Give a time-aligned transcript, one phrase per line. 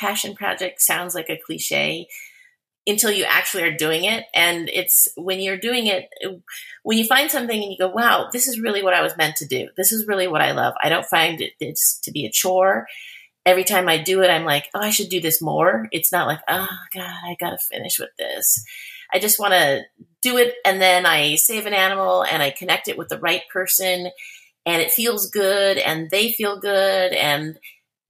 [0.00, 2.08] passion project sounds like a cliche
[2.86, 4.24] until you actually are doing it.
[4.34, 6.08] And it's when you're doing it,
[6.82, 9.36] when you find something and you go, wow, this is really what I was meant
[9.36, 9.68] to do.
[9.76, 10.74] This is really what I love.
[10.82, 12.86] I don't find it it's to be a chore.
[13.46, 15.88] Every time I do it, I'm like, oh, I should do this more.
[15.92, 18.64] It's not like, oh, God, I got to finish with this.
[19.12, 19.82] I just want to
[20.22, 20.54] do it.
[20.64, 24.10] And then I save an animal and I connect it with the right person
[24.66, 27.12] and it feels good and they feel good.
[27.12, 27.58] And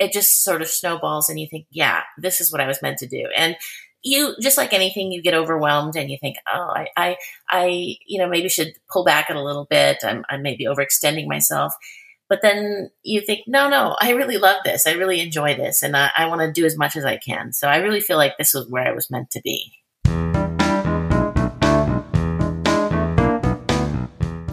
[0.00, 2.98] it just sort of snowballs and you think, yeah, this is what I was meant
[2.98, 3.28] to do.
[3.36, 3.54] And
[4.02, 7.16] you just like anything, you get overwhelmed and you think, oh, I, I,
[7.50, 9.98] I you know, maybe should pull back it a little bit.
[10.02, 11.74] I'm, I'm maybe overextending myself.
[12.30, 14.86] But then you think, no, no, I really love this.
[14.86, 17.52] I really enjoy this, and I, I want to do as much as I can.
[17.52, 19.72] So I really feel like this was where I was meant to be.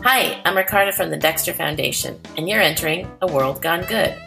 [0.03, 4.17] Hi, I'm Ricarda from the Dexter Foundation, and you're entering A World Gone Good.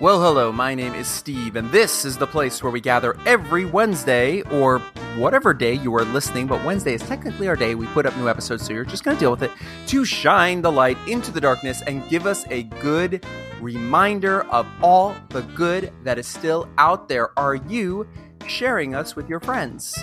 [0.00, 3.66] Well, hello, my name is Steve, and this is the place where we gather every
[3.66, 4.78] Wednesday, or
[5.18, 7.74] whatever day you are listening, but Wednesday is technically our day.
[7.74, 9.50] We put up new episodes, so you're just going to deal with it,
[9.88, 13.26] to shine the light into the darkness and give us a good
[13.60, 17.38] reminder of all the good that is still out there.
[17.38, 18.08] Are you
[18.46, 20.02] sharing us with your friends?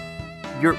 [0.61, 0.77] You're.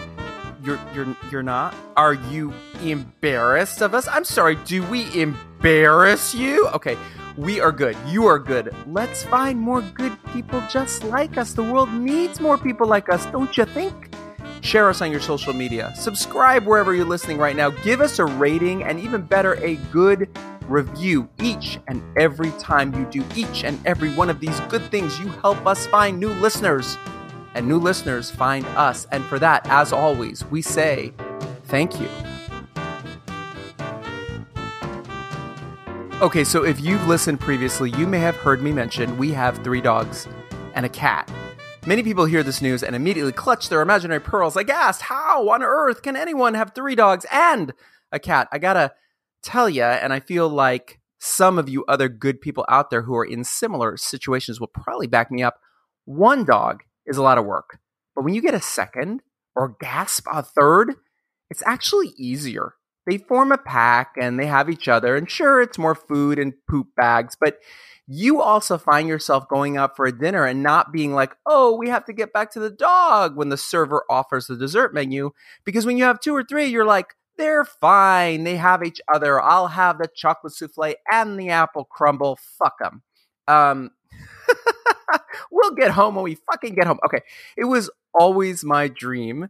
[0.61, 1.73] You're, you're you're not?
[1.97, 4.09] Are you embarrassed of us?
[4.09, 6.67] I'm sorry, do we embarrass you?
[6.71, 6.99] Okay,
[7.39, 7.97] we are good.
[8.09, 8.75] You are good.
[8.89, 11.53] Let's find more good people just like us.
[11.53, 14.13] The world needs more people like us, don't you think?
[14.61, 15.93] Share us on your social media.
[15.95, 17.71] Subscribe wherever you're listening right now.
[17.71, 20.29] Give us a rating and even better, a good
[20.67, 25.21] review each and every time you do each and every one of these good things.
[25.21, 26.99] You help us find new listeners,
[27.55, 29.07] and new listeners find us.
[29.13, 31.13] And for that, as always, we say
[31.67, 32.09] thank you.
[36.21, 39.81] Okay, so if you've listened previously, you may have heard me mention we have three
[39.81, 40.27] dogs
[40.75, 41.31] and a cat.
[41.87, 45.03] Many people hear this news and immediately clutch their imaginary pearls, aghast.
[45.03, 47.73] How on earth can anyone have three dogs and
[48.11, 48.49] a cat?
[48.51, 48.95] I gotta
[49.45, 53.15] tell you, and I feel like some of you other good people out there who
[53.15, 55.61] are in similar situations will probably back me up.
[56.05, 57.79] One dog is a lot of work,
[58.17, 59.23] but when you get a second
[59.55, 60.97] or gasp a third,
[61.49, 62.75] it's actually easier
[63.09, 65.17] they form a pack and they have each other.
[65.17, 67.59] And sure, it's more food and poop bags, but
[68.07, 71.89] you also find yourself going out for a dinner and not being like, oh, we
[71.89, 75.31] have to get back to the dog when the server offers the dessert menu.
[75.65, 78.45] Because when you have two or three, you're like, they're fine.
[78.45, 79.41] They have each other.
[79.41, 82.39] I'll have the chocolate souffle and the apple crumble.
[82.59, 83.03] Fuck them.
[83.47, 83.91] Um,
[85.51, 86.99] we'll get home when we fucking get home.
[87.07, 87.21] Okay.
[87.57, 89.49] It was always my dream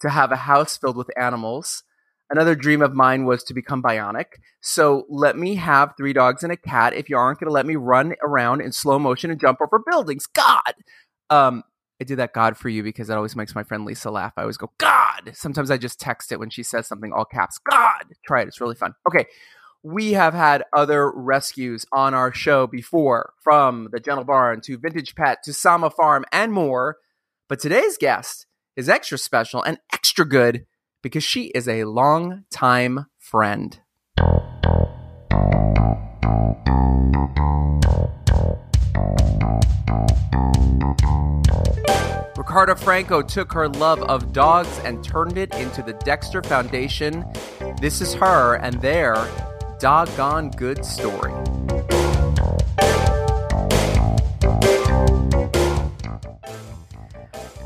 [0.00, 1.82] to have a house filled with animals
[2.30, 4.26] Another dream of mine was to become bionic.
[4.60, 7.66] So let me have three dogs and a cat if you aren't going to let
[7.66, 10.26] me run around in slow motion and jump over buildings.
[10.26, 10.74] God.
[11.28, 11.64] Um,
[12.00, 14.32] I did that God for you because that always makes my friend Lisa laugh.
[14.36, 15.32] I always go, God.
[15.34, 17.58] Sometimes I just text it when she says something all caps.
[17.68, 18.04] God.
[18.24, 18.48] Try it.
[18.48, 18.94] It's really fun.
[19.08, 19.26] Okay.
[19.82, 25.14] We have had other rescues on our show before, from the Gentle Barn to Vintage
[25.14, 26.98] Pet to Sama Farm and more.
[27.48, 30.66] But today's guest is extra special and extra good
[31.02, 33.80] because she is a long-time friend.
[42.36, 47.24] Ricarda Franco took her love of dogs and turned it into the Dexter Foundation.
[47.80, 49.14] This is her and their
[49.78, 51.32] doggone good story.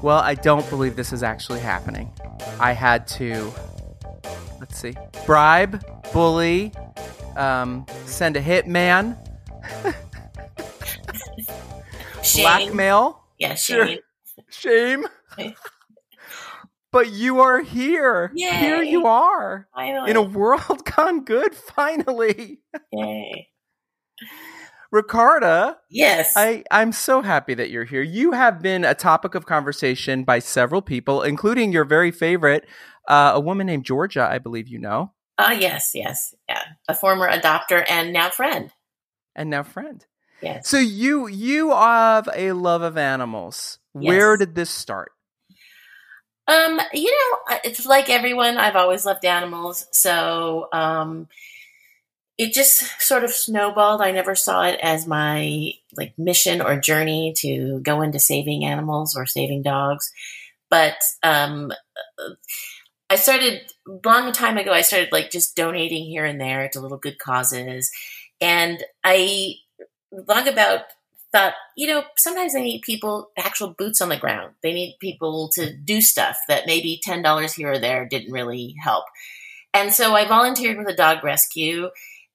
[0.05, 2.13] Well, I don't believe this is actually happening.
[2.61, 3.51] I had to,
[4.61, 4.95] let's see,
[5.25, 5.83] bribe,
[6.13, 6.75] bully,
[7.37, 9.17] um, send a hitman,
[12.35, 13.25] blackmail.
[13.39, 14.01] Yeah, shame.
[14.51, 15.07] Shame.
[16.93, 18.31] but you are here.
[18.35, 18.57] Yay.
[18.57, 19.69] Here you are.
[19.75, 20.11] Finally.
[20.11, 22.61] In a world gone good, finally.
[22.93, 23.49] Yay.
[24.95, 25.77] Ricarda.
[25.91, 26.35] Yes.
[26.37, 28.03] I, I'm so happy that you're here.
[28.03, 32.65] You have been a topic of conversation by several people, including your very favorite,
[33.09, 35.13] uh, a woman named Georgia, I believe you know.
[35.37, 36.33] Ah, uh, yes, yes.
[36.49, 36.63] Yeah.
[36.89, 38.71] A former adopter and now friend.
[39.35, 40.07] And now friend.
[40.41, 40.69] Yes.
[40.69, 43.79] So you you have a love of animals.
[43.95, 44.09] Yes.
[44.09, 45.11] Where did this start?
[46.47, 49.87] Um, you know, it's like everyone, I've always loved animals.
[49.93, 51.27] So, um,
[52.37, 54.01] it just sort of snowballed.
[54.01, 59.17] I never saw it as my like mission or journey to go into saving animals
[59.17, 60.13] or saving dogs.
[60.69, 61.73] But um,
[63.09, 63.63] I started
[64.05, 64.73] long time ago.
[64.73, 67.91] I started like just donating here and there to little good causes,
[68.41, 69.55] and I
[70.11, 70.81] long about
[71.35, 74.55] thought, you know, sometimes they need people, actual boots on the ground.
[74.63, 79.05] They need people to do stuff that maybe $10 here or there didn't really help.
[79.75, 81.91] And so I volunteered with a dog rescue.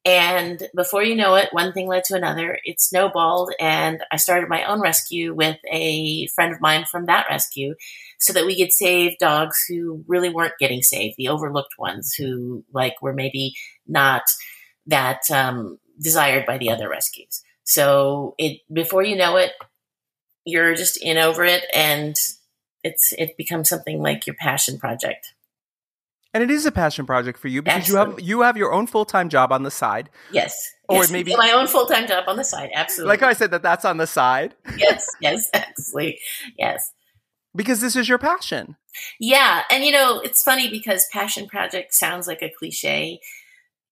[0.05, 2.57] And before you know it, one thing led to another.
[2.63, 7.27] It snowballed, and I started my own rescue with a friend of mine from that
[7.29, 7.75] rescue
[8.17, 12.63] so that we could save dogs who really weren't getting saved, the overlooked ones who,
[12.73, 13.53] like, were maybe
[13.87, 14.23] not
[14.87, 17.43] that um, desired by the other rescues.
[17.63, 19.51] So it before you know it,
[20.45, 22.17] you're just in over it, and
[22.83, 25.33] it's it becomes something like your passion project.
[26.33, 28.05] And it is a passion project for you because absolutely.
[28.05, 30.09] you have you have your own full time job on the side.
[30.31, 30.71] Yes.
[30.87, 32.69] Or yes, maybe my own full time job on the side.
[32.73, 33.09] Absolutely.
[33.09, 34.55] Like I said, that that's on the side.
[34.77, 35.07] yes.
[35.21, 35.49] Yes.
[35.53, 36.19] Absolutely.
[36.57, 36.93] Yes.
[37.55, 38.75] Because this is your passion.
[39.19, 43.19] Yeah, and you know it's funny because passion project sounds like a cliche,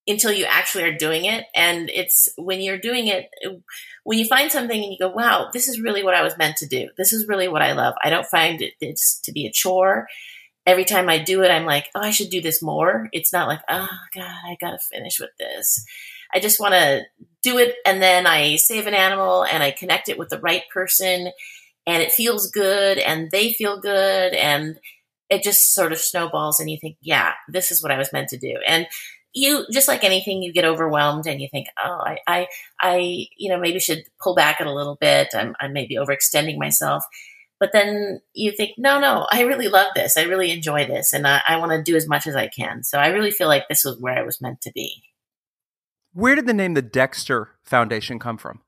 [0.07, 1.45] until you actually are doing it.
[1.53, 3.29] And it's when you're doing it,
[4.03, 6.57] when you find something and you go, wow, this is really what I was meant
[6.57, 6.89] to do.
[6.97, 7.93] This is really what I love.
[8.03, 10.07] I don't find it it's to be a chore.
[10.67, 13.09] Every time I do it, I'm like, oh, I should do this more.
[13.13, 15.85] It's not like, oh, God, I got to finish with this.
[16.33, 17.03] I just want to
[17.41, 17.75] do it.
[17.85, 21.31] And then I save an animal and I connect it with the right person
[21.87, 24.33] and it feels good and they feel good.
[24.33, 24.77] And
[25.29, 28.29] it just sort of snowballs and you think, yeah, this is what I was meant
[28.29, 28.57] to do.
[28.67, 28.87] And
[29.33, 32.47] you just like anything, you get overwhelmed and you think, oh, I, I,
[32.81, 35.29] I, you know, maybe should pull back it a little bit.
[35.33, 37.03] I'm, I'm maybe overextending myself.
[37.59, 40.15] But then you think, no, no, I really love this.
[40.15, 42.83] I really enjoy this, and I, I want to do as much as I can.
[42.83, 45.03] So I really feel like this was where I was meant to be.
[46.13, 48.61] Where did the name the Dexter Foundation come from?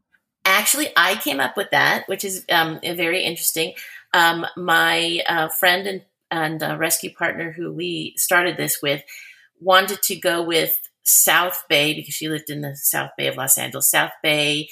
[0.45, 3.73] Actually, I came up with that, which is um, very interesting.
[4.13, 9.03] Um, my uh, friend and, and uh, rescue partner who we started this with
[9.59, 13.57] wanted to go with South Bay because she lived in the South Bay of Los
[13.57, 14.67] Angeles, South Bay,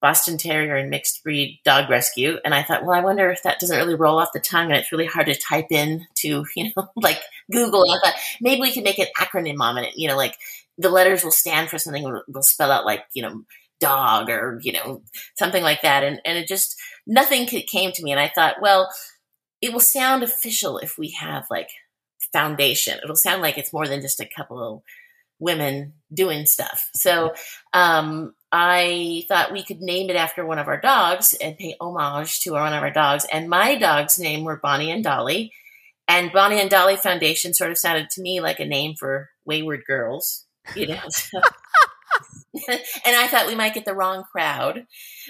[0.00, 2.38] Boston Terrier, and mixed breed dog rescue.
[2.44, 4.76] And I thought, well, I wonder if that doesn't really roll off the tongue and
[4.76, 7.20] it's really hard to type in to, you know, like
[7.50, 7.84] Google.
[7.90, 10.36] I thought maybe we can make an acronym on it, you know, like
[10.78, 13.44] the letters will stand for something, will spell out like, you know,
[13.80, 15.02] dog or, you know,
[15.36, 16.02] something like that.
[16.02, 16.76] And, and it just,
[17.06, 18.10] nothing came to me.
[18.10, 18.90] And I thought, well,
[19.60, 21.68] it will sound official if we have like
[22.32, 22.98] foundation.
[23.02, 24.82] It'll sound like it's more than just a couple of
[25.38, 26.88] women doing stuff.
[26.94, 27.34] So
[27.72, 32.40] um, I thought we could name it after one of our dogs and pay homage
[32.40, 33.26] to one of our dogs.
[33.32, 35.52] And my dog's name were Bonnie and Dolly.
[36.08, 39.82] And Bonnie and Dolly Foundation sort of sounded to me like a name for wayward
[39.86, 41.00] girls, you know.
[42.68, 44.86] and I thought we might get the wrong crowd.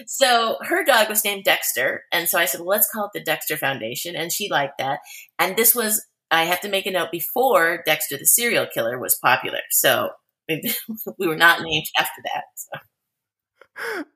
[0.07, 2.03] So her dog was named Dexter.
[2.11, 4.15] And so I said, well, let's call it the Dexter Foundation.
[4.15, 4.99] And she liked that.
[5.37, 9.19] And this was I have to make a note before Dexter the serial killer was
[9.21, 9.59] popular.
[9.69, 10.09] So
[10.49, 12.43] we were not named after that.
[12.55, 12.79] So.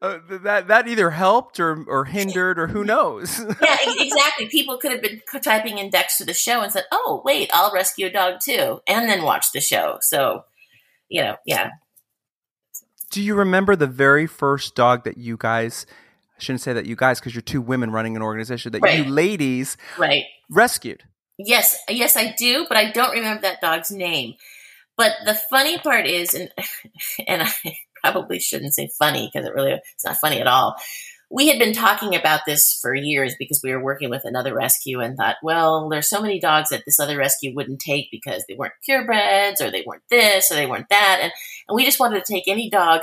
[0.02, 3.40] Uh, that that either helped or or hindered or who knows.
[3.62, 4.48] yeah, exactly.
[4.48, 8.08] People could have been typing in to the show and said, "Oh, wait, I'll rescue
[8.08, 9.98] a dog too," and then watch the show.
[10.02, 10.44] So,
[11.08, 11.72] you know, yeah.
[13.10, 15.86] Do you remember the very first dog that you guys?
[16.38, 19.06] I shouldn't say that you guys because you're two women running an organization that right.
[19.06, 21.04] you ladies right rescued.
[21.38, 24.36] Yes, yes, I do, but I don't remember that dog's name.
[24.98, 26.52] But the funny part is, and
[27.28, 27.54] and I
[28.12, 30.76] probably shouldn't say funny because it really it's not funny at all.
[31.30, 35.00] We had been talking about this for years because we were working with another rescue
[35.00, 38.56] and thought, well, there's so many dogs that this other rescue wouldn't take because they
[38.56, 41.32] weren't purebreds or they weren't this or they weren't that, and
[41.68, 43.02] and we just wanted to take any dog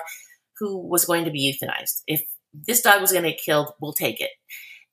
[0.58, 2.02] who was going to be euthanized.
[2.06, 4.30] If this dog was going to get killed, we'll take it.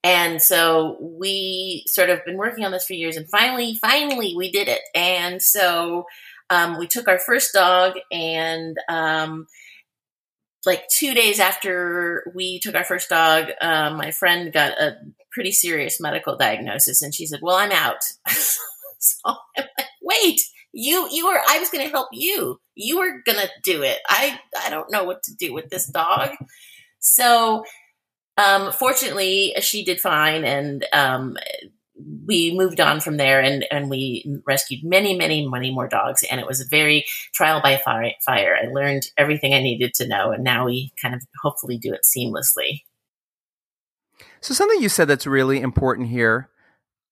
[0.03, 4.49] And so we sort of been working on this for years, and finally, finally, we
[4.51, 4.81] did it.
[4.95, 6.05] And so
[6.49, 9.47] um, we took our first dog, and um,
[10.65, 14.97] like two days after we took our first dog, um, my friend got a
[15.31, 20.39] pretty serious medical diagnosis, and she said, "Well, I'm out." so I'm like, "Wait."
[20.71, 21.41] You, you were.
[21.49, 22.59] I was going to help you.
[22.75, 23.97] You were going to do it.
[24.07, 26.29] I, I don't know what to do with this dog.
[26.99, 27.63] So
[28.39, 31.37] um, fortunately, she did fine, and um,
[32.25, 36.39] we moved on from there, and and we rescued many, many, many more dogs, and
[36.39, 38.55] it was a very trial by fire.
[38.55, 42.01] I learned everything I needed to know, and now we kind of hopefully do it
[42.05, 42.81] seamlessly.
[44.41, 46.49] So, something you said that's really important here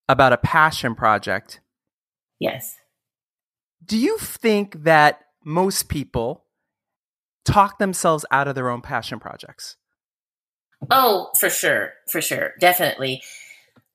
[0.08, 1.60] about a passion project.
[2.39, 2.77] Yes.
[3.86, 6.46] Do you think that most people
[7.46, 9.77] talk themselves out of their own passion projects?
[10.91, 13.24] Oh, for sure, for sure, definitely.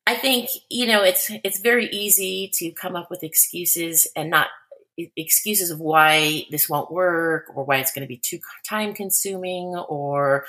[0.06, 4.48] I think you know it's it's very easy to come up with excuses and not
[5.16, 9.74] excuses of why this won't work or why it's going to be too time consuming
[9.76, 10.44] or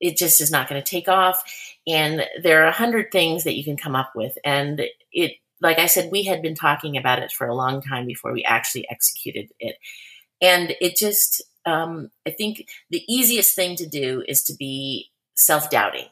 [0.00, 1.42] it just is not going to take off.
[1.86, 4.36] And there are a hundred things that you can come up with.
[4.44, 4.82] And
[5.12, 8.32] it, like I said, we had been talking about it for a long time before
[8.32, 9.76] we actually executed it.
[10.42, 15.70] And it just, um, I think the easiest thing to do is to be self
[15.70, 16.06] doubting.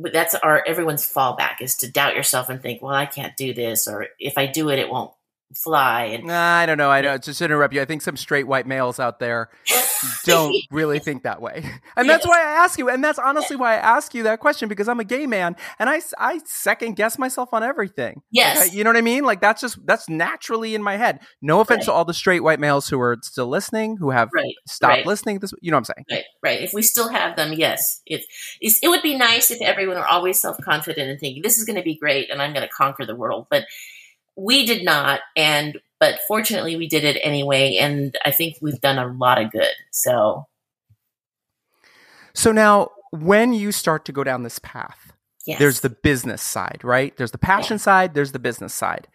[0.00, 3.88] That's our everyone's fallback is to doubt yourself and think, well, I can't do this,
[3.88, 5.12] or if I do it, it won't
[5.54, 6.04] fly.
[6.04, 6.90] And I don't know.
[6.90, 7.80] I don't just interrupt you.
[7.80, 9.50] I think some straight white males out there
[10.24, 11.64] don't really think that way,
[11.96, 12.88] and that's why I ask you.
[12.88, 15.88] And that's honestly why I ask you that question because I'm a gay man, and
[15.88, 18.22] I I second guess myself on everything.
[18.30, 19.24] Yes, like, you know what I mean.
[19.24, 21.20] Like that's just that's naturally in my head.
[21.42, 21.86] No offense right.
[21.86, 24.54] to all the straight white males who are still listening, who have right.
[24.66, 25.06] stopped right.
[25.06, 25.38] listening.
[25.38, 26.04] This, you know what I'm saying?
[26.10, 26.62] Right, right.
[26.62, 28.00] If we still have them, yes.
[28.06, 28.24] It
[28.60, 31.76] it would be nice if everyone were always self confident and thinking this is going
[31.76, 33.64] to be great, and I'm going to conquer the world, but
[34.38, 38.98] we did not and but fortunately we did it anyway and i think we've done
[38.98, 40.46] a lot of good so
[42.34, 45.12] so now when you start to go down this path
[45.44, 45.58] yes.
[45.58, 47.78] there's the business side right there's the passion yeah.
[47.82, 49.08] side there's the business side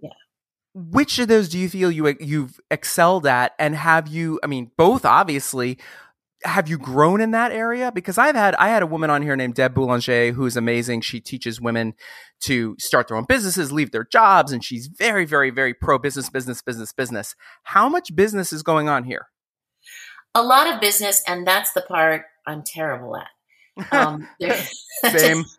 [0.00, 0.08] yeah
[0.72, 4.70] which of those do you feel you you've excelled at and have you i mean
[4.78, 5.78] both obviously
[6.44, 7.90] have you grown in that area?
[7.90, 11.00] Because I've had I had a woman on here named Deb Boulanger who's amazing.
[11.00, 11.94] She teaches women
[12.40, 16.28] to start their own businesses, leave their jobs, and she's very, very, very pro business,
[16.28, 17.34] business, business, business.
[17.64, 19.28] How much business is going on here?
[20.34, 23.28] A lot of business, and that's the part I'm terrible at.
[23.90, 25.44] Um, Same.
[25.44, 25.44] Same.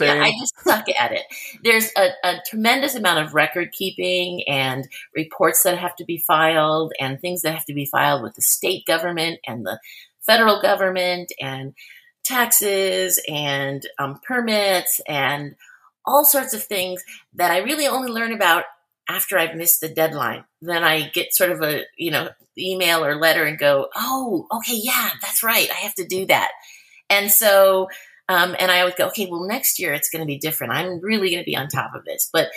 [0.00, 1.22] Yeah, I just suck at it.
[1.62, 6.92] There's a, a, tremendous amount of record keeping and reports that have to be filed
[7.00, 9.78] and things that have to be filed with the state government and the
[10.26, 11.74] federal government and
[12.24, 15.54] taxes and um, permits and
[16.04, 17.02] all sorts of things
[17.34, 18.64] that I really only learn about
[19.08, 20.44] after I've missed the deadline.
[20.60, 22.28] Then I get sort of a, you know,
[22.58, 25.70] email or letter and go, oh, okay, yeah, that's right.
[25.70, 26.50] I have to do that.
[27.08, 27.88] And so,
[28.28, 30.72] um, and I would go, okay, well, next year it's going to be different.
[30.72, 32.28] I'm really going to be on top of this.
[32.32, 32.48] But,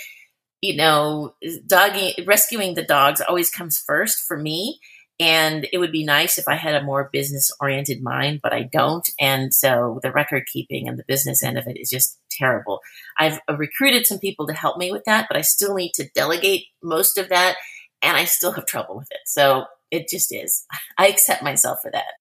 [0.62, 1.36] you know,
[1.68, 4.80] dogging, rescuing the dogs always comes first for me.
[5.20, 8.64] And it would be nice if I had a more business oriented mind, but I
[8.64, 9.08] don't.
[9.20, 12.80] And so the record keeping and the business end of it is just terrible.
[13.18, 16.10] I've uh, recruited some people to help me with that, but I still need to
[16.16, 17.58] delegate most of that.
[18.02, 19.20] And I still have trouble with it.
[19.26, 20.66] So it just is.
[20.98, 22.14] I accept myself for that.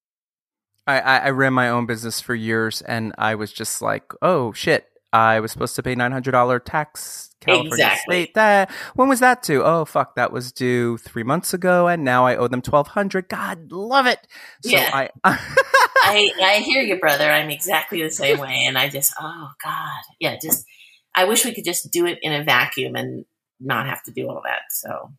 [0.89, 4.87] I, I ran my own business for years and I was just like, oh shit,
[5.13, 8.25] I was supposed to pay nine hundred dollar tax California exactly.
[8.25, 8.35] state.
[8.35, 9.63] That when was that due?
[9.63, 13.29] Oh fuck, that was due three months ago, and now I owe them twelve hundred.
[13.29, 14.27] God, love it.
[14.63, 14.91] So yeah.
[14.93, 17.31] I, I I hear you, brother.
[17.31, 20.65] I'm exactly the same way, and I just oh god, yeah, just
[21.15, 23.25] I wish we could just do it in a vacuum and
[23.61, 24.63] not have to do all that.
[24.71, 25.13] So.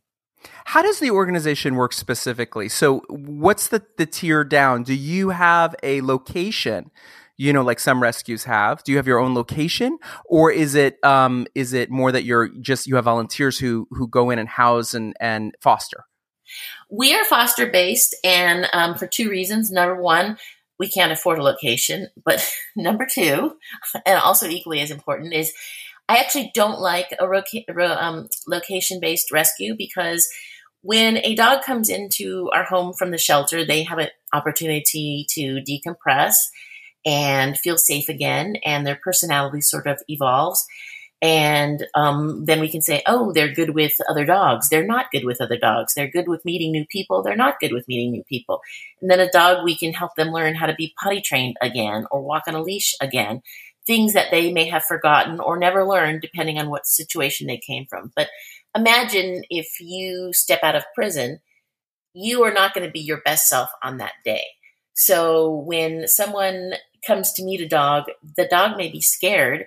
[0.66, 2.70] How does the organization work specifically?
[2.70, 4.84] So, what's the, the tier down?
[4.84, 6.92] Do you have a location
[7.40, 8.84] you know, like some rescues have?
[8.84, 12.50] Do you have your own location, or is it um, is it more that you're
[12.60, 16.04] just you have volunteers who who go in and house and and foster?
[16.90, 19.72] We are foster based, and um, for two reasons.
[19.72, 20.38] Number one,
[20.80, 23.56] we can't afford a location, but number two,
[24.06, 25.54] and also equally as important, is
[26.10, 30.28] I actually don't like a um, location based rescue because
[30.82, 35.62] when a dog comes into our home from the shelter, they have an opportunity to
[35.62, 36.34] decompress
[37.06, 40.66] and feel safe again, and their personality sort of evolves.
[41.22, 44.70] And um, then we can say, oh, they're good with other dogs.
[44.70, 45.94] They're not good with other dogs.
[45.94, 47.22] They're good with meeting new people.
[47.22, 48.62] They're not good with meeting new people.
[49.02, 52.06] And then a dog, we can help them learn how to be potty trained again
[52.10, 53.42] or walk on a leash again.
[53.90, 57.88] Things that they may have forgotten or never learned, depending on what situation they came
[57.90, 58.12] from.
[58.16, 58.28] But
[58.76, 61.40] imagine if you step out of prison,
[62.14, 64.44] you are not going to be your best self on that day.
[64.94, 66.74] So when someone
[67.08, 68.04] comes to meet a dog,
[68.38, 69.66] the dog may be scared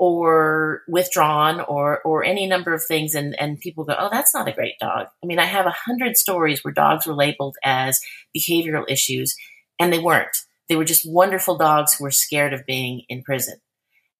[0.00, 4.48] or withdrawn or or any number of things and and people go oh that's not
[4.48, 8.00] a great dog i mean i have a hundred stories where dogs were labeled as
[8.34, 9.36] behavioral issues
[9.78, 10.34] and they weren't
[10.70, 13.58] they were just wonderful dogs who were scared of being in prison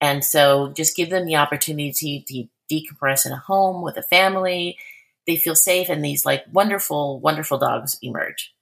[0.01, 4.77] and so just give them the opportunity to decompress in a home with a family
[5.27, 8.53] they feel safe and these like wonderful wonderful dogs emerge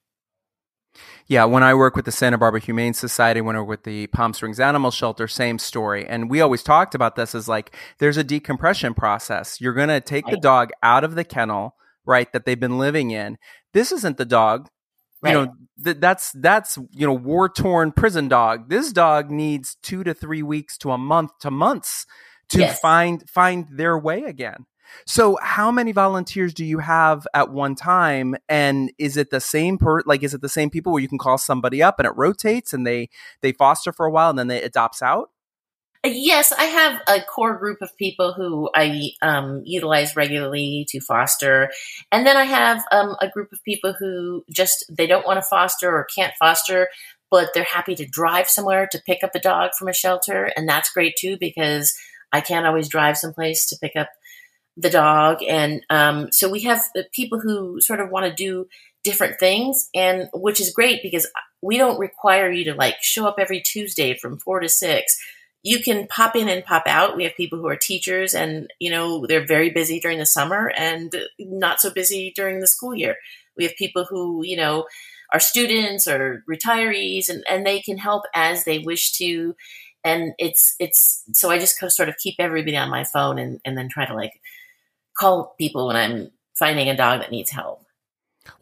[1.26, 4.07] yeah, when I work with the Santa Barbara Humane Society, when I work with the
[4.09, 6.07] Palm Springs Animal Shelter, same story.
[6.07, 9.61] And we always talked about this as like there's a decompression process.
[9.61, 10.35] You're going to take right.
[10.35, 11.76] the dog out of the kennel,
[12.07, 13.37] right, that they've been living in.
[13.75, 14.68] This isn't the dog.
[15.20, 15.32] Right.
[15.32, 15.52] You know,
[15.84, 18.68] th- that's that's you know war torn prison dog.
[18.68, 22.06] This dog needs two to three weeks to a month to months
[22.50, 22.78] to yes.
[22.80, 24.66] find find their way again.
[25.06, 28.37] So, how many volunteers do you have at one time?
[28.48, 31.18] And is it the same per like is it the same people where you can
[31.18, 33.08] call somebody up and it rotates and they
[33.42, 35.30] they foster for a while and then they adopts out?
[36.11, 41.71] Yes, I have a core group of people who I um, utilize regularly to foster,
[42.11, 45.47] and then I have um, a group of people who just they don't want to
[45.47, 46.88] foster or can't foster,
[47.31, 50.69] but they're happy to drive somewhere to pick up a dog from a shelter, and
[50.69, 51.95] that's great too because
[52.33, 54.09] I can't always drive someplace to pick up
[54.77, 58.67] the dog, and um, so we have people who sort of want to do
[59.05, 63.37] different things, and which is great because we don't require you to like show up
[63.38, 65.19] every Tuesday from four to six
[65.68, 67.14] you can pop in and pop out.
[67.14, 70.72] We have people who are teachers and, you know, they're very busy during the summer
[70.75, 73.16] and not so busy during the school year.
[73.54, 74.87] We have people who, you know,
[75.30, 79.54] are students or retirees and, and they can help as they wish to.
[80.02, 83.76] And it's, it's, so I just sort of keep everybody on my phone and, and
[83.76, 84.40] then try to like
[85.18, 87.84] call people when I'm finding a dog that needs help.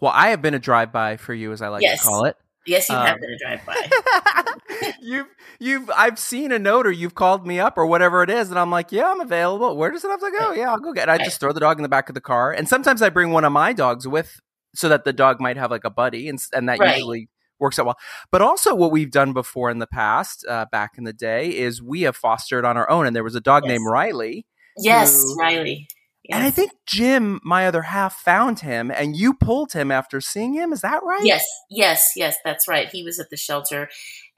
[0.01, 2.03] Well, I have been a drive by for you, as I like yes.
[2.03, 2.37] to call it.
[2.67, 4.93] Yes, you um, have been a drive by.
[5.01, 5.27] you've
[5.61, 8.59] you've I've seen a note or you've called me up or whatever it is, and
[8.59, 9.77] I'm like, yeah, I'm available.
[9.77, 10.53] Where does it have to go?
[10.53, 11.09] Yeah, I'll go get.
[11.09, 11.13] it.
[11.13, 13.31] I just throw the dog in the back of the car, and sometimes I bring
[13.31, 14.41] one of my dogs with,
[14.75, 16.97] so that the dog might have like a buddy, and and that right.
[16.97, 17.99] usually works out well.
[18.33, 21.83] But also, what we've done before in the past, uh, back in the day, is
[21.83, 23.71] we have fostered on our own, and there was a dog yes.
[23.71, 24.47] named Riley.
[24.79, 25.89] Yes, who, Riley.
[26.31, 30.55] And I think Jim, my other half, found him and you pulled him after seeing
[30.55, 30.73] him.
[30.73, 31.25] Is that right?
[31.25, 32.89] Yes, yes, yes, that's right.
[32.89, 33.89] He was at the shelter.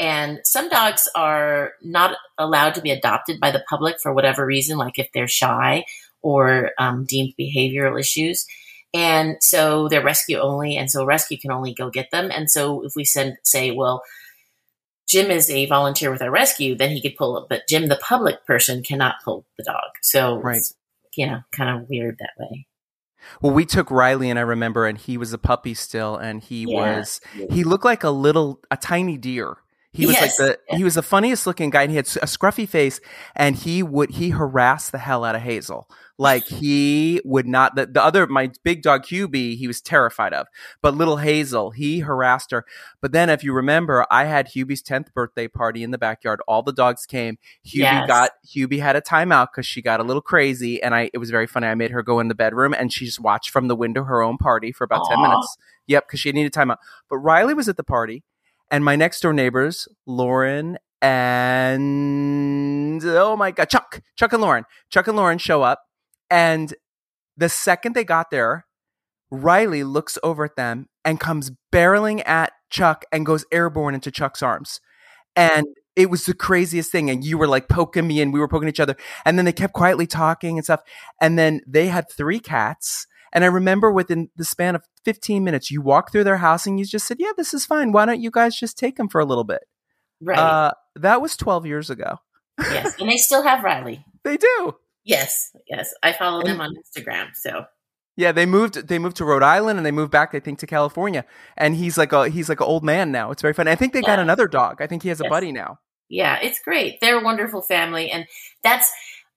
[0.01, 4.79] And some dogs are not allowed to be adopted by the public for whatever reason,
[4.79, 5.85] like if they're shy
[6.23, 8.47] or um, deemed behavioral issues.
[8.95, 10.77] And so they're rescue only.
[10.77, 12.31] And so rescue can only go get them.
[12.31, 14.03] And so if we send, say, well,
[15.09, 17.47] Jim is a volunteer with our rescue, then he could pull it.
[17.49, 19.91] But Jim, the public person, cannot pull the dog.
[20.03, 20.63] So right
[21.19, 22.67] you know, kind of weird that way.
[23.43, 26.65] Well, we took Riley, and I remember, and he was a puppy still, and he
[26.69, 26.99] yeah.
[27.01, 27.21] was
[27.51, 29.57] he looked like a little, a tiny deer.
[29.99, 30.39] He was yes.
[30.39, 33.01] like the he was the funniest looking guy, and he had a scruffy face,
[33.35, 35.89] and he would he harassed the hell out of Hazel.
[36.19, 40.47] Like he would not the, the other my big dog Hubie, he was terrified of.
[40.83, 42.65] But little Hazel, he harassed her.
[43.01, 46.41] But then if you remember, I had Hubie's 10th birthday party in the backyard.
[46.47, 47.37] All the dogs came.
[47.67, 48.07] Hubie yes.
[48.07, 50.81] got Hubie had a timeout because she got a little crazy.
[50.81, 51.67] And I it was very funny.
[51.67, 54.23] I made her go in the bedroom and she just watched from the window her
[54.23, 55.15] own party for about Aww.
[55.17, 55.57] 10 minutes.
[55.89, 56.77] Yep, because she needed timeout.
[57.11, 58.23] But Riley was at the party.
[58.71, 65.09] And my next door neighbors, Lauren and oh my god, Chuck, Chuck and Lauren, Chuck
[65.09, 65.83] and Lauren show up
[66.31, 66.75] and
[67.37, 68.67] the second they got there,
[69.31, 74.43] Riley looks over at them and comes barreling at Chuck and goes airborne into Chuck's
[74.43, 74.81] arms.
[75.37, 77.11] And it was the craziest thing.
[77.11, 78.97] And you were like poking me and we were poking each other.
[79.25, 80.81] And then they kept quietly talking and stuff.
[81.21, 83.07] And then they had three cats.
[83.33, 86.79] And I remember within the span of 15 minutes, you walked through their house and
[86.79, 87.93] you just said, Yeah, this is fine.
[87.93, 89.63] Why don't you guys just take them for a little bit?
[90.21, 90.39] Right.
[90.39, 92.19] Uh, that was 12 years ago.
[92.59, 92.95] yes.
[93.01, 94.05] And they still have Riley.
[94.25, 94.75] they do.
[95.05, 95.91] Yes, yes.
[96.03, 97.29] I follow them on Instagram.
[97.35, 97.65] So
[98.19, 98.89] yeah, they moved.
[98.89, 101.25] They moved to Rhode Island and they moved back, I think, to California.
[101.57, 103.31] And he's like a he's like an old man now.
[103.31, 103.71] It's very funny.
[103.71, 104.07] I think they yeah.
[104.07, 104.83] got another dog.
[104.83, 105.79] I think he has a buddy now.
[106.09, 106.99] Yeah, it's great.
[107.01, 108.27] They're a wonderful family, and
[108.65, 108.91] that's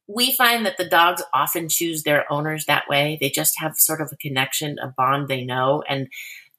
[0.08, 3.18] we find that the dogs often choose their owners that way.
[3.20, 6.08] They just have sort of a connection, a bond they know, and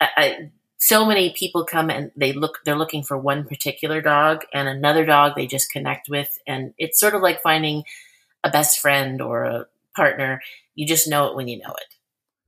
[0.01, 2.59] I, I, so many people come and they look.
[2.65, 6.99] They're looking for one particular dog, and another dog they just connect with, and it's
[6.99, 7.85] sort of like finding
[8.45, 10.41] a best friend or a partner.
[10.75, 11.95] You just know it when you know it.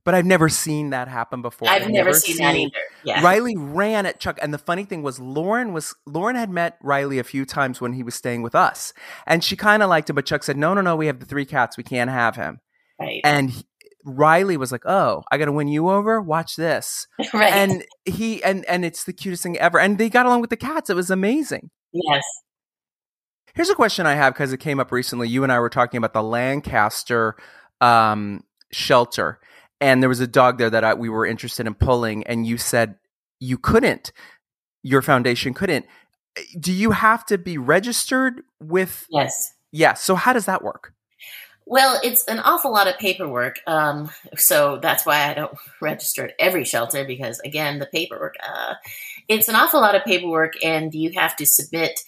[0.05, 1.67] But I've never seen that happen before.
[1.67, 2.77] I've, I've never, never, seen, seen that either.
[3.03, 3.23] Yeah.
[3.23, 7.17] Riley ran at Chuck, and the funny thing was, Lauren was Lauren had met Riley
[7.19, 8.93] a few times when he was staying with us,
[9.25, 10.15] and she kind of liked him.
[10.15, 11.75] But Chuck said, "No, no, no, we have the three cats.
[11.75, 12.59] We can't have him."
[12.99, 13.21] Right.
[13.23, 13.63] And he,
[14.05, 16.21] Riley was like, "Oh, I got to win you over.
[16.21, 17.51] Watch this." right.
[17.51, 19.79] And he and and it's the cutest thing ever.
[19.79, 20.89] And they got along with the cats.
[20.89, 21.71] It was amazing.
[21.91, 22.23] Yes.
[23.55, 25.29] Here's a question I have because it came up recently.
[25.29, 27.37] You and I were talking about the Lancaster
[27.79, 29.39] um, shelter,
[29.81, 32.57] and there was a dog there that I, we were interested in pulling, and you
[32.57, 32.95] said
[33.39, 34.11] you couldn't.
[34.83, 35.85] Your foundation couldn't.
[36.59, 39.07] Do you have to be registered with?
[39.09, 39.53] Yes.
[39.71, 39.93] Yeah.
[39.93, 40.93] So how does that work?
[41.67, 43.59] Well, it's an awful lot of paperwork.
[43.65, 48.35] Um, so that's why I don't register at every shelter because, again, the paperwork.
[48.47, 48.75] Uh,
[49.27, 51.99] it's an awful lot of paperwork, and you have to submit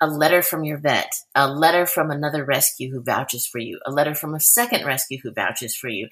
[0.00, 3.90] a letter from your vet, a letter from another rescue who vouches for you, a
[3.90, 6.08] letter from a second rescue who vouches for you.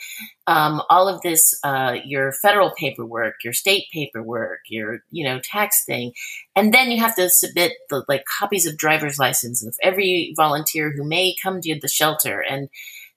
[0.47, 5.85] Um, all of this, uh, your federal paperwork, your state paperwork, your you know tax
[5.85, 6.13] thing,
[6.57, 10.93] and then you have to submit the like copies of driver's license of every volunteer
[10.97, 12.69] who may come to the shelter and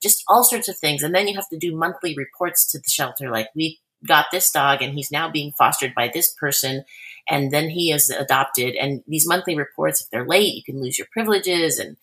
[0.02, 1.04] just all sorts of things.
[1.04, 4.52] And then you have to do monthly reports to the shelter, like we got this
[4.52, 6.86] dog and he's now being fostered by this person
[7.30, 8.76] and then he is adopted.
[8.76, 11.80] And these monthly reports if they're late you can lose your privileges.
[11.80, 11.98] And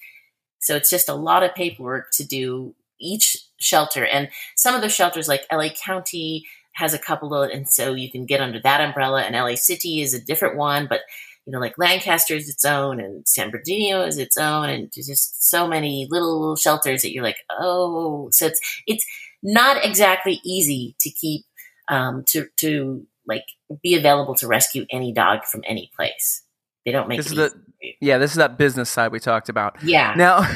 [0.58, 4.04] so it's just a lot of paperwork to do each shelter.
[4.04, 8.10] And some of the shelters like la county has a couple of and so you
[8.10, 9.22] can get under that umbrella.
[9.22, 11.00] And la city is a different one but
[11.44, 14.68] you know like lancaster is its own and san bernardino is its own.
[14.68, 19.06] And just so many little shelters that you're like oh so it's it's
[19.42, 21.44] not exactly easy to keep
[21.88, 23.44] um, to to like
[23.82, 26.42] be available to rescue any dog from any place.
[26.84, 27.52] They don't make this is the,
[28.00, 28.18] yeah.
[28.18, 29.82] This is that business side we talked about.
[29.82, 30.14] Yeah.
[30.16, 30.48] Now,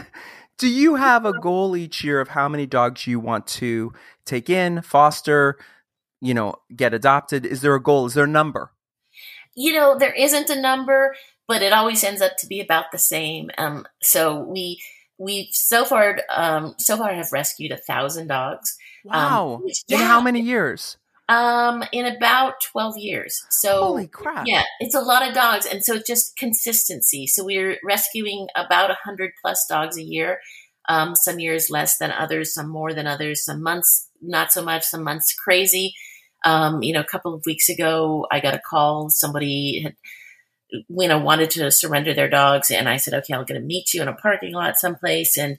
[0.58, 3.92] do you have a goal each year of how many dogs you want to
[4.26, 5.56] take in, foster,
[6.20, 7.46] you know, get adopted?
[7.46, 8.06] Is there a goal?
[8.06, 8.70] Is there a number?
[9.54, 12.98] You know, there isn't a number, but it always ends up to be about the
[12.98, 13.50] same.
[13.56, 14.80] Um, so we
[15.16, 18.76] we so far um, so far have rescued a thousand dogs.
[19.10, 19.54] Um, wow!
[19.54, 20.98] Um, which, in how many years?
[21.28, 23.44] Um, in about 12 years.
[23.50, 24.46] So, holy crap.
[24.46, 25.66] Yeah, it's a lot of dogs.
[25.66, 27.26] And so it's just consistency.
[27.26, 30.38] So we're rescuing about 100 plus dogs a year.
[30.88, 34.84] Um, some years less than others, some more than others, some months not so much,
[34.84, 35.94] some months crazy.
[36.44, 39.10] Um, you know, a couple of weeks ago, I got a call.
[39.10, 39.96] Somebody had,
[40.70, 42.70] you know, wanted to surrender their dogs.
[42.70, 45.36] And I said, okay, I'm going to meet you in a parking lot someplace.
[45.36, 45.58] And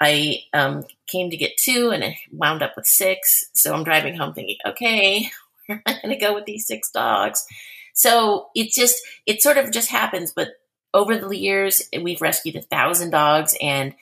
[0.00, 3.44] I um, came to get two and I wound up with six.
[3.52, 5.30] So I'm driving home thinking, okay,
[5.66, 7.44] where am I going to go with these six dogs?
[7.94, 10.32] So it just, it sort of just happens.
[10.32, 10.48] But
[10.92, 13.94] over the years, we've rescued a thousand dogs and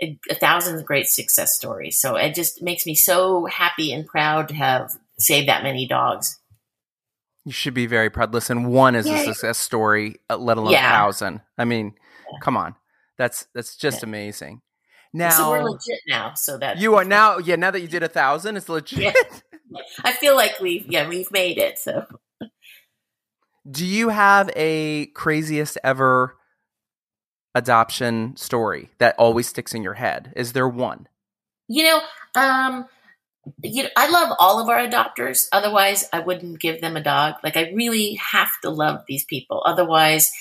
[0.00, 1.98] a, a thousand great success stories.
[1.98, 6.38] So it just makes me so happy and proud to have saved that many dogs.
[7.44, 8.34] You should be very proud.
[8.34, 10.86] Listen, one is a success story, uh, let alone yeah.
[10.86, 11.40] a thousand.
[11.56, 11.94] I mean,
[12.30, 12.38] yeah.
[12.42, 12.74] come on.
[13.16, 14.08] That's that's just yeah.
[14.08, 14.60] amazing.
[15.12, 16.34] Now, so we're legit now.
[16.34, 17.56] So that you are now, yeah.
[17.56, 19.14] Now that you did a thousand, it's legit.
[19.14, 19.80] Yeah.
[20.04, 21.78] I feel like we've, yeah, we've made it.
[21.78, 22.06] So,
[23.70, 26.36] do you have a craziest ever
[27.54, 30.32] adoption story that always sticks in your head?
[30.36, 31.08] Is there one?
[31.68, 32.00] You know,
[32.34, 32.86] um,
[33.62, 35.48] you know, I love all of our adopters.
[35.52, 37.34] Otherwise, I wouldn't give them a dog.
[37.42, 39.62] Like, I really have to love these people.
[39.66, 40.32] Otherwise,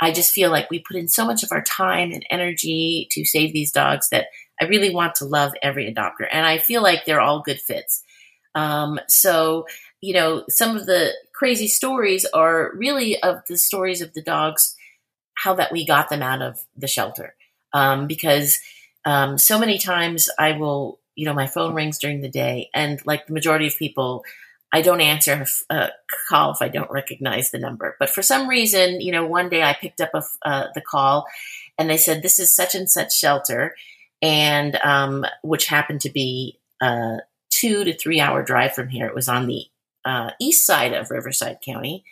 [0.00, 3.24] I just feel like we put in so much of our time and energy to
[3.24, 4.26] save these dogs that
[4.60, 6.26] I really want to love every adopter.
[6.30, 8.02] And I feel like they're all good fits.
[8.54, 9.66] Um, so,
[10.00, 14.76] you know, some of the crazy stories are really of the stories of the dogs,
[15.34, 17.34] how that we got them out of the shelter.
[17.72, 18.60] Um, because
[19.04, 23.00] um, so many times I will, you know, my phone rings during the day, and
[23.04, 24.24] like the majority of people,
[24.74, 25.90] I don't answer a
[26.28, 27.94] call if I don't recognize the number.
[28.00, 31.26] But for some reason, you know, one day I picked up a, uh, the call
[31.78, 33.76] and they said, this is such and such shelter.
[34.20, 37.18] And, um, which happened to be a
[37.50, 39.06] two to three hour drive from here.
[39.06, 39.64] It was on the
[40.04, 42.04] uh, east side of Riverside County.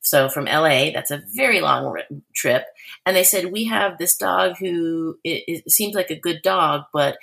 [0.00, 2.00] So from LA, that's a very long
[2.34, 2.64] trip.
[3.06, 6.82] And they said, we have this dog who it, it seems like a good dog,
[6.92, 7.16] but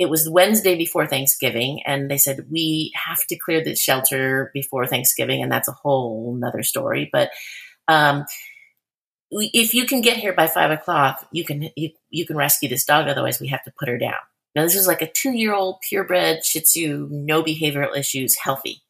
[0.00, 4.86] it was Wednesday before Thanksgiving, and they said we have to clear the shelter before
[4.86, 7.10] Thanksgiving, and that's a whole another story.
[7.12, 7.30] But
[7.86, 8.24] um,
[9.30, 12.86] if you can get here by five o'clock, you can you, you can rescue this
[12.86, 13.08] dog.
[13.08, 14.14] Otherwise, we have to put her down.
[14.56, 18.82] Now, this is like a two year old purebred Shih Tzu, no behavioral issues, healthy.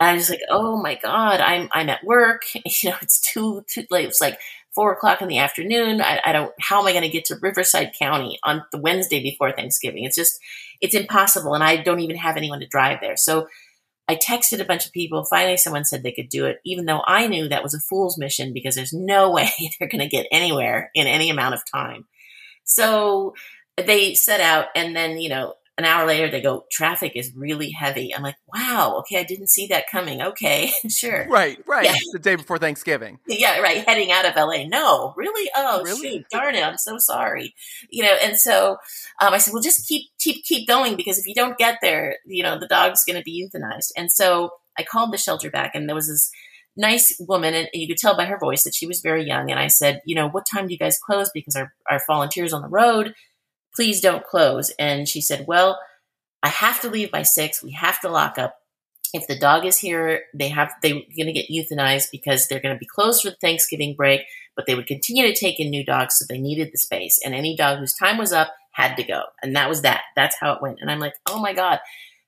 [0.00, 2.44] And I was like, oh my god, I'm I'm at work.
[2.54, 4.08] You know, it's too too late.
[4.08, 4.38] It's like
[4.78, 6.00] four o'clock in the afternoon.
[6.00, 9.20] I, I don't, how am I going to get to Riverside County on the Wednesday
[9.20, 10.04] before Thanksgiving?
[10.04, 10.38] It's just,
[10.80, 11.52] it's impossible.
[11.52, 13.16] And I don't even have anyone to drive there.
[13.16, 13.48] So
[14.06, 15.24] I texted a bunch of people.
[15.24, 18.16] Finally, someone said they could do it, even though I knew that was a fool's
[18.16, 22.06] mission because there's no way they're going to get anywhere in any amount of time.
[22.62, 23.34] So
[23.76, 27.70] they set out and then, you know, an hour later they go traffic is really
[27.70, 28.14] heavy.
[28.14, 30.20] I'm like wow okay i didn't see that coming.
[30.20, 31.26] Okay sure.
[31.28, 31.84] Right right.
[31.84, 31.96] Yeah.
[32.12, 33.20] the day before thanksgiving.
[33.28, 35.48] Yeah right heading out of la no really?
[35.54, 36.10] Oh really?
[36.10, 37.54] shoot darn it i'm so sorry.
[37.90, 38.72] You know and so
[39.22, 42.16] um, i said well just keep keep keep going because if you don't get there
[42.26, 43.92] you know the dog's going to be euthanized.
[43.96, 46.30] And so i called the shelter back and there was this
[46.76, 49.58] nice woman and you could tell by her voice that she was very young and
[49.58, 51.28] i said you know what time do you guys close?
[51.34, 53.14] Because our, our volunteers on the road
[53.78, 54.72] please don't close.
[54.76, 55.78] And she said, well,
[56.42, 57.62] I have to leave by six.
[57.62, 58.56] We have to lock up.
[59.14, 62.74] If the dog is here, they have they're going to get euthanized because they're going
[62.74, 64.22] to be closed for the Thanksgiving break.
[64.56, 67.20] But they would continue to take in new dogs, so they needed the space.
[67.24, 70.02] And any dog whose time was up had to go, and that was that.
[70.16, 70.78] That's how it went.
[70.80, 71.78] And I'm like, oh my god.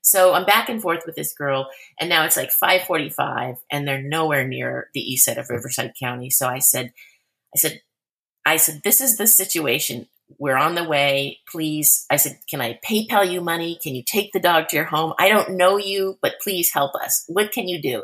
[0.01, 1.67] So I'm back and forth with this girl,
[1.99, 6.29] and now it's like 5:45, and they're nowhere near the east side of Riverside County.
[6.29, 6.93] So I said,
[7.53, 7.81] I said,
[8.45, 11.39] I said, this is the situation we're on the way.
[11.49, 12.05] Please.
[12.09, 13.79] I said, Can I PayPal you money?
[13.81, 15.13] Can you take the dog to your home?
[15.19, 17.23] I don't know you, but please help us.
[17.27, 18.03] What can you do?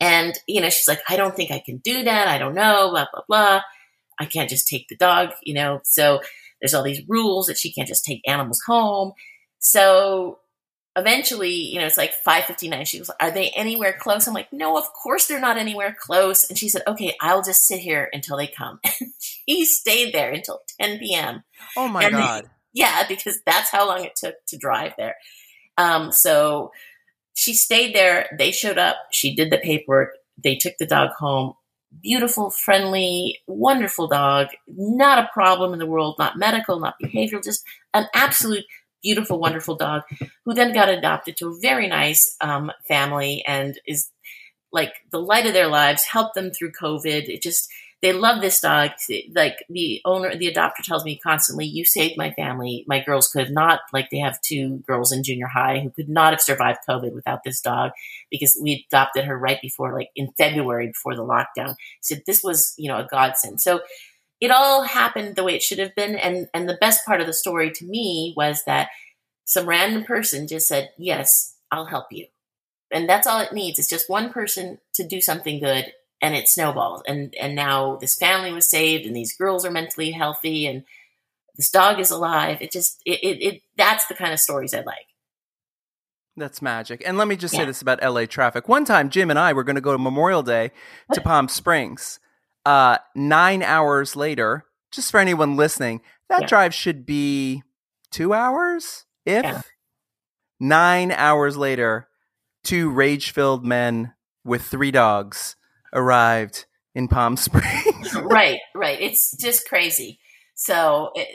[0.00, 2.28] And, you know, she's like, I don't think I can do that.
[2.28, 3.60] I don't know, blah, blah, blah.
[4.18, 5.80] I can't just take the dog, you know.
[5.84, 6.20] So
[6.60, 9.12] there's all these rules that she can't just take animals home.
[9.58, 10.38] So
[10.96, 12.84] eventually, you know, it's like 5:59.
[12.86, 15.96] She was like, "Are they anywhere close?" I'm like, "No, of course they're not anywhere
[15.98, 19.12] close." And she said, "Okay, I'll just sit here until they come." And
[19.48, 21.44] she stayed there until 10 p.m.
[21.76, 22.50] Oh my And they- god.
[22.72, 25.14] Yeah, because that's how long it took to drive there.
[25.78, 26.72] Um, so
[27.32, 28.28] she stayed there.
[28.38, 28.96] They showed up.
[29.12, 30.10] She did the paperwork.
[30.42, 31.54] They took the dog home.
[32.02, 34.48] Beautiful, friendly, wonderful dog.
[34.68, 36.16] Not a problem in the world.
[36.18, 37.42] Not medical, not behavioral.
[37.42, 37.62] Just
[37.94, 38.64] an absolute
[39.02, 40.02] beautiful, wonderful dog
[40.44, 44.10] who then got adopted to a very nice um, family and is
[44.72, 46.04] like the light of their lives.
[46.04, 47.28] Helped them through COVID.
[47.28, 47.68] It just
[48.02, 48.90] they love this dog.
[49.34, 52.84] Like the owner, the adopter tells me constantly, "You saved my family.
[52.86, 56.32] My girls could not like they have two girls in junior high who could not
[56.32, 57.92] have survived COVID without this dog
[58.30, 61.76] because we adopted her right before, like in February before the lockdown.
[62.02, 63.60] So this was, you know, a godsend.
[63.60, 63.80] So
[64.40, 66.16] it all happened the way it should have been.
[66.16, 68.88] And and the best part of the story to me was that
[69.44, 72.26] some random person just said, "Yes, I'll help you."
[72.92, 73.78] And that's all it needs.
[73.78, 78.16] It's just one person to do something good and it snowballed and and now this
[78.16, 80.84] family was saved and these girls are mentally healthy and
[81.56, 84.80] this dog is alive it just it it, it that's the kind of stories i
[84.80, 85.06] like
[86.38, 87.02] That's magic.
[87.06, 88.68] And let me just say this about LA traffic.
[88.68, 90.70] One time, Jim and I were going to go to Memorial Day
[91.14, 92.20] to Palm Springs.
[92.66, 96.46] Uh, nine hours later, just for anyone listening, that Yeah.
[96.48, 97.62] drive should be
[98.10, 99.62] two hours, if Yeah.
[100.60, 102.08] nine hours later,
[102.64, 105.56] two rage filled men with three dogs
[105.92, 108.14] arrived in Palm Springs.
[108.14, 110.18] right right it's just crazy
[110.54, 111.28] so it,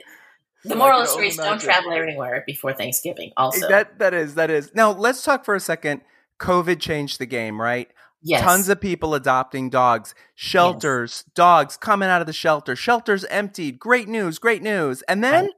[0.65, 1.69] the moral of the story is don't imagine.
[1.69, 4.71] travel anywhere before thanksgiving also That that is that is.
[4.75, 6.01] Now let's talk for a second.
[6.39, 7.89] COVID changed the game, right?
[8.21, 13.79] Yes Tons of people adopting dogs, shelters, dogs coming out of the shelter, shelters emptied.
[13.79, 15.01] Great news, great news.
[15.03, 15.53] And then Right.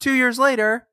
[0.00, 0.88] two years later,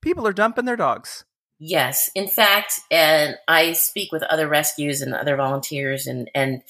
[0.00, 1.24] people are dumping their dogs.
[1.58, 6.62] Yes, in fact, and I speak with other rescues and other volunteers, and and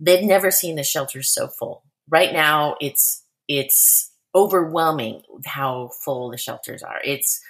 [0.00, 1.84] they've never seen the shelters so full.
[2.08, 7.00] Right now, it's it's overwhelming how full the shelters are.
[7.04, 7.40] It's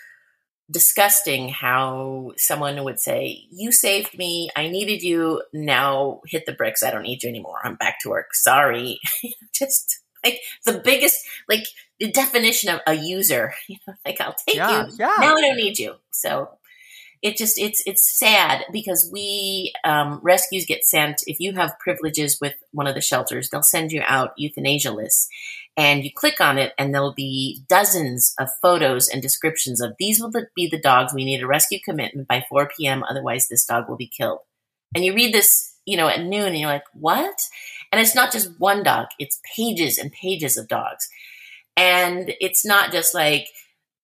[0.70, 4.50] disgusting how someone would say, "You saved me.
[4.56, 5.42] I needed you.
[5.52, 6.82] Now hit the bricks.
[6.82, 7.60] I don't need you anymore.
[7.64, 8.34] I'm back to work.
[8.34, 9.00] Sorry."
[9.54, 11.64] Just like the biggest, like
[12.00, 13.54] the definition of a user.
[13.68, 14.92] You know, like I'll take Yeah, you.
[14.98, 15.12] yeah.
[15.20, 15.94] Now I don't need you.
[16.10, 16.48] So
[17.22, 22.38] it just it's it's sad because we um, rescues get sent if you have privileges
[22.40, 25.28] with one of the shelters they'll send you out euthanasia lists
[25.76, 30.20] and you click on it and there'll be dozens of photos and descriptions of these
[30.20, 33.88] will be the dogs we need a rescue commitment by 4 p.m otherwise this dog
[33.88, 34.40] will be killed
[34.94, 37.36] and you read this you know at noon and you're like what
[37.92, 41.08] and it's not just one dog it's pages and pages of dogs
[41.76, 43.48] and it's not just like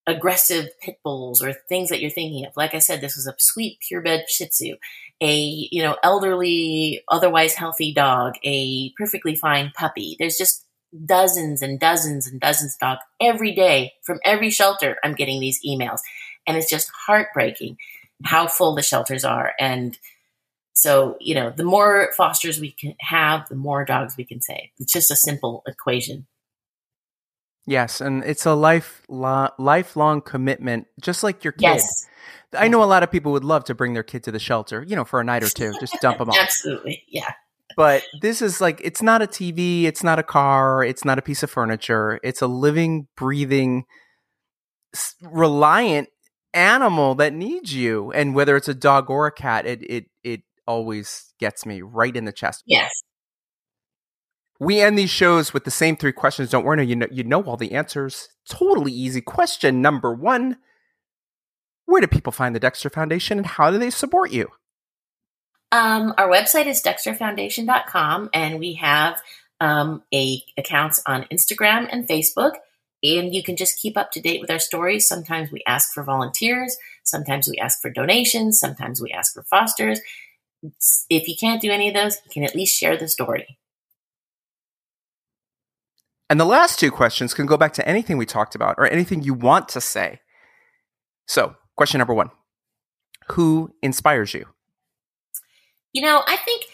[0.07, 2.57] aggressive pit bulls or things that you're thinking of.
[2.57, 4.77] Like I said, this was a sweet purebred Shih Tzu,
[5.21, 5.35] a
[5.71, 10.17] you know elderly, otherwise healthy dog, a perfectly fine puppy.
[10.19, 10.67] There's just
[11.07, 14.97] dozens and dozens and dozens of dogs every day from every shelter.
[15.05, 16.01] I'm getting these emails,
[16.47, 17.77] and it's just heartbreaking
[18.25, 19.53] how full the shelters are.
[19.59, 19.99] And
[20.73, 24.69] so you know, the more fosters we can have, the more dogs we can save.
[24.79, 26.27] It's just a simple equation.
[27.67, 31.63] Yes, and it's a life lifelong commitment, just like your kid.
[31.63, 32.07] Yes,
[32.53, 34.83] I know a lot of people would love to bring their kid to the shelter,
[34.83, 36.37] you know, for a night or two, just dump them off.
[36.41, 37.05] absolutely.
[37.09, 37.33] Yeah.
[37.77, 41.23] But this is like, it's not a TV, it's not a car, it's not a
[41.23, 42.19] piece of furniture.
[42.23, 43.85] It's a living, breathing,
[45.23, 46.09] reliant
[46.55, 48.11] animal that needs you.
[48.13, 52.15] And whether it's a dog or a cat, it it it always gets me right
[52.15, 52.63] in the chest.
[52.67, 52.91] Yes.
[54.59, 56.51] We end these shows with the same three questions.
[56.51, 58.29] Don't worry, you know you know all the answers.
[58.49, 59.21] Totally easy.
[59.21, 60.59] Question number one:
[61.87, 64.49] Where do people find the Dexter Foundation, and how do they support you?
[65.73, 69.21] Um, our website is dexterfoundation.com, and we have
[69.61, 72.55] um, a accounts on Instagram and Facebook.
[73.03, 75.09] And you can just keep up to date with our stories.
[75.09, 76.77] Sometimes we ask for volunteers.
[77.03, 78.61] Sometimes we ask for donations.
[78.61, 80.01] Sometimes we ask for fosters.
[81.09, 83.59] If you can't do any of those, you can at least share the story.
[86.29, 89.23] And the last two questions can go back to anything we talked about or anything
[89.23, 90.21] you want to say.
[91.27, 92.31] So, question number one
[93.31, 94.47] Who inspires you?
[95.93, 96.67] You know, I think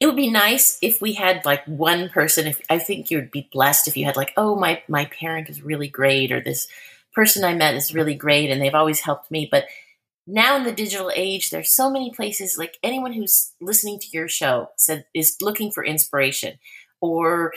[0.00, 3.48] it would be nice if we had like one person if i think you'd be
[3.52, 6.66] blessed if you had like oh my my parent is really great or this
[7.14, 9.48] person i met is really great and they've always helped me.
[9.48, 9.66] But
[10.26, 14.28] now in the digital age there's so many places like anyone who's listening to your
[14.28, 16.58] show said is looking for inspiration
[17.00, 17.52] or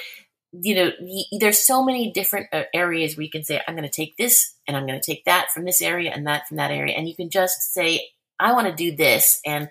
[0.52, 0.92] you know
[1.40, 4.56] there's so many different uh, areas where you can say i'm going to take this
[4.68, 7.08] and i'm going to take that from this area and that from that area and
[7.08, 9.70] you can just say i want to do this and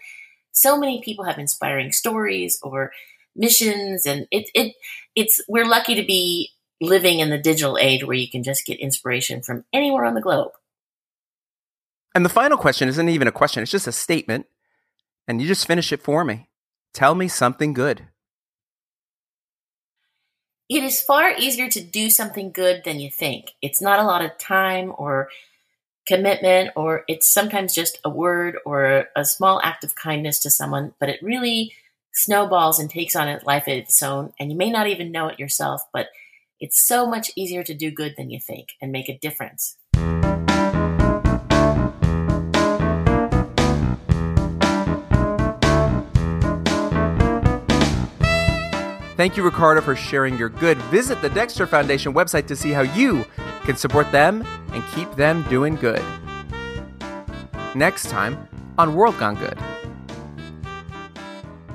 [0.54, 2.92] so many people have inspiring stories or
[3.36, 4.74] missions and it, it
[5.14, 8.78] it's we're lucky to be living in the digital age where you can just get
[8.78, 10.52] inspiration from anywhere on the globe.
[12.14, 14.46] And the final question isn't even a question it's just a statement
[15.26, 16.48] and you just finish it for me.
[16.92, 18.08] Tell me something good.
[20.68, 23.52] It is far easier to do something good than you think.
[23.60, 25.28] It's not a lot of time or
[26.06, 30.94] commitment, or it's sometimes just a word or a small act of kindness to someone,
[31.00, 31.72] but it really
[32.12, 34.32] snowballs and takes on a life of its own.
[34.38, 36.08] And you may not even know it yourself, but
[36.60, 39.76] it's so much easier to do good than you think and make a difference.
[49.16, 50.76] Thank you, Ricarda, for sharing your good.
[50.84, 53.24] Visit the Dexter Foundation website to see how you
[53.64, 56.02] can support them and keep them doing good.
[57.74, 58.48] Next time
[58.78, 59.58] on World Gone Good.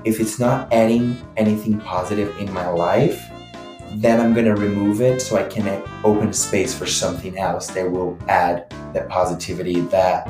[0.05, 3.21] If it's not adding anything positive in my life,
[3.95, 7.89] then I'm going to remove it so I can open space for something else that
[7.89, 10.29] will add that positivity, that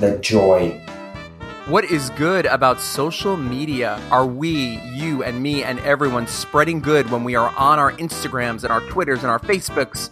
[0.00, 0.82] that joy
[1.66, 4.00] what is good about social media?
[4.12, 8.62] Are we, you and me and everyone, spreading good when we are on our Instagrams
[8.62, 10.10] and our Twitters and our Facebooks?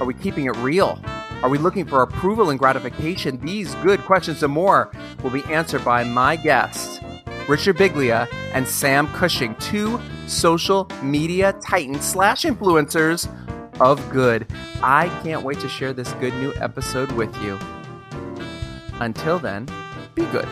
[0.00, 1.00] Are we keeping it real?
[1.42, 3.38] Are we looking for approval and gratification?
[3.38, 4.90] These good questions and more
[5.22, 7.00] will be answered by my guests,
[7.48, 13.28] Richard Biglia and Sam Cushing, two social media titans slash influencers
[13.80, 14.46] of good.
[14.82, 17.58] I can't wait to share this good new episode with you.
[19.00, 19.68] Until then,
[20.14, 20.48] be good.